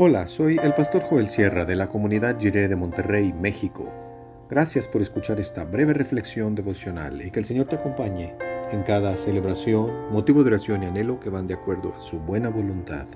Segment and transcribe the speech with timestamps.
[0.00, 3.84] Hola, soy el pastor Joel Sierra de la comunidad Jiré de Monterrey, México.
[4.48, 8.36] Gracias por escuchar esta breve reflexión devocional y que el Señor te acompañe
[8.70, 12.48] en cada celebración, motivo de oración y anhelo que van de acuerdo a su buena
[12.48, 13.08] voluntad.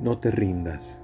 [0.00, 1.00] No te rindas.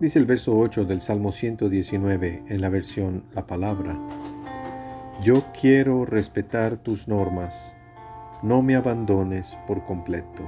[0.00, 3.98] Dice el verso 8 del Salmo 119 en la versión La Palabra.
[5.22, 7.74] Yo quiero respetar tus normas,
[8.42, 10.42] no me abandones por completo.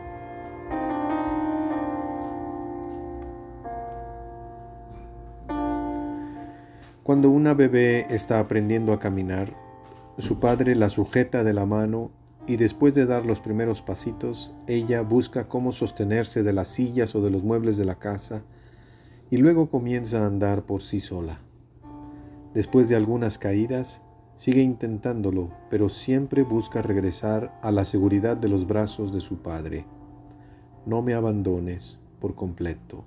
[7.02, 9.54] Cuando una bebé está aprendiendo a caminar,
[10.18, 12.10] su padre la sujeta de la mano
[12.46, 17.22] y después de dar los primeros pasitos, ella busca cómo sostenerse de las sillas o
[17.22, 18.42] de los muebles de la casa
[19.30, 21.40] y luego comienza a andar por sí sola.
[22.52, 24.02] Después de algunas caídas,
[24.38, 29.84] Sigue intentándolo, pero siempre busca regresar a la seguridad de los brazos de su Padre.
[30.86, 33.04] No me abandones por completo.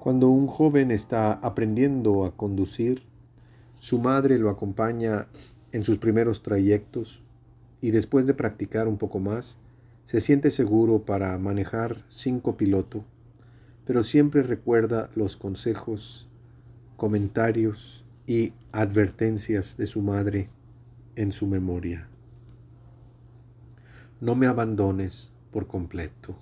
[0.00, 3.04] Cuando un joven está aprendiendo a conducir,
[3.78, 5.28] su madre lo acompaña
[5.70, 7.22] en sus primeros trayectos
[7.80, 9.60] y después de practicar un poco más,
[10.04, 13.04] se siente seguro para manejar sin copiloto,
[13.84, 16.28] pero siempre recuerda los consejos,
[16.96, 20.48] comentarios y advertencias de su madre
[21.16, 22.08] en su memoria.
[24.20, 26.36] No me abandones por completo.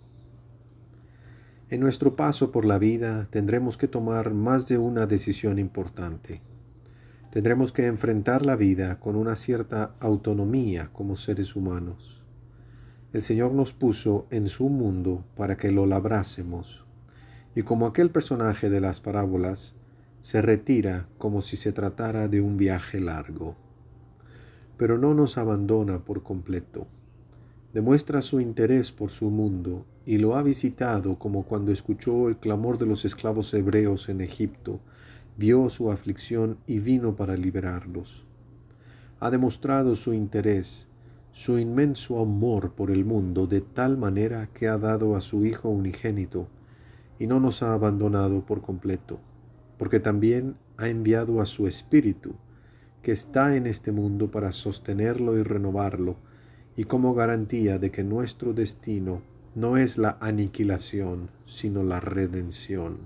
[1.70, 6.42] En nuestro paso por la vida tendremos que tomar más de una decisión importante.
[7.30, 12.24] Tendremos que enfrentar la vida con una cierta autonomía como seres humanos.
[13.12, 16.84] El Señor nos puso en su mundo para que lo labrásemos,
[17.54, 19.76] y como aquel personaje de las parábolas,
[20.22, 23.56] se retira como si se tratara de un viaje largo,
[24.76, 26.86] pero no nos abandona por completo.
[27.72, 32.76] Demuestra su interés por su mundo y lo ha visitado como cuando escuchó el clamor
[32.76, 34.80] de los esclavos hebreos en Egipto,
[35.38, 38.26] vio su aflicción y vino para liberarlos.
[39.20, 40.88] Ha demostrado su interés,
[41.32, 45.70] su inmenso amor por el mundo de tal manera que ha dado a su Hijo
[45.70, 46.48] unigénito
[47.18, 49.20] y no nos ha abandonado por completo
[49.80, 52.34] porque también ha enviado a su Espíritu,
[53.02, 56.16] que está en este mundo para sostenerlo y renovarlo,
[56.76, 59.22] y como garantía de que nuestro destino
[59.54, 62.98] no es la aniquilación, sino la redención.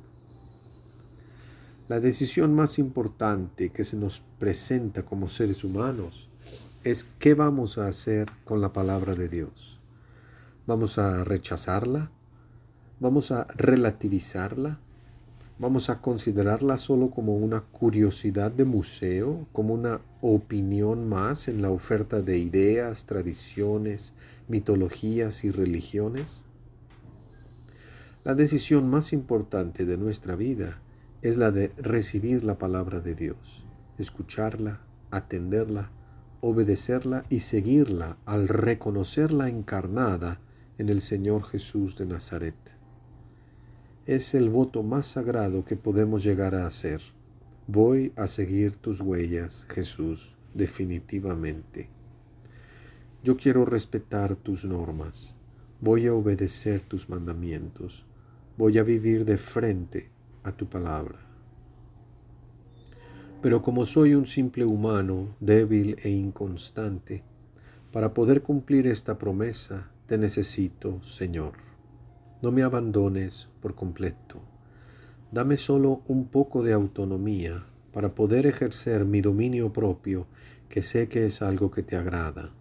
[1.86, 6.28] La decisión más importante que se nos presenta como seres humanos
[6.82, 9.78] es qué vamos a hacer con la palabra de Dios.
[10.66, 12.10] ¿Vamos a rechazarla?
[12.98, 14.80] ¿Vamos a relativizarla?
[15.64, 21.70] Vamos a considerarla solo como una curiosidad de museo, como una opinión más en la
[21.70, 24.12] oferta de ideas, tradiciones,
[24.46, 26.44] mitologías y religiones?
[28.24, 30.82] La decisión más importante de nuestra vida
[31.22, 33.64] es la de recibir la palabra de Dios,
[33.96, 35.90] escucharla, atenderla,
[36.42, 40.42] obedecerla y seguirla al reconocerla encarnada
[40.76, 42.83] en el Señor Jesús de Nazaret
[44.06, 47.00] es el voto más sagrado que podemos llegar a hacer.
[47.66, 51.88] Voy a seguir tus huellas, Jesús, definitivamente.
[53.22, 55.36] Yo quiero respetar tus normas.
[55.80, 58.04] Voy a obedecer tus mandamientos.
[58.58, 60.10] Voy a vivir de frente
[60.42, 61.18] a tu palabra.
[63.40, 67.22] Pero como soy un simple humano, débil e inconstante,
[67.90, 71.73] para poder cumplir esta promesa, te necesito, Señor.
[72.42, 74.42] No me abandones por completo.
[75.32, 80.26] Dame solo un poco de autonomía para poder ejercer mi dominio propio,
[80.68, 82.52] que sé que es algo que te agrada.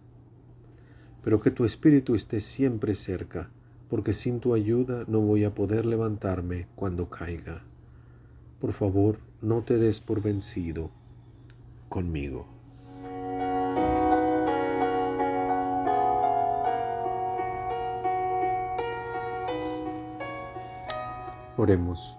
[1.22, 3.50] Pero que tu espíritu esté siempre cerca,
[3.88, 7.64] porque sin tu ayuda no voy a poder levantarme cuando caiga.
[8.60, 10.90] Por favor, no te des por vencido
[11.88, 12.53] conmigo.
[21.56, 22.18] Oremos.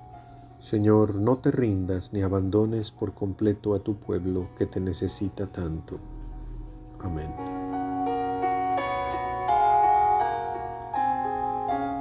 [0.59, 5.97] Señor, no te rindas ni abandones por completo a tu pueblo que te necesita tanto.
[7.01, 7.33] Amén.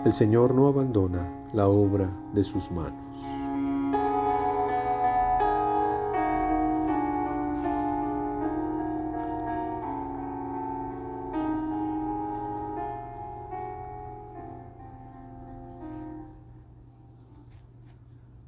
[0.05, 3.04] El Señor no abandona la obra de sus manos.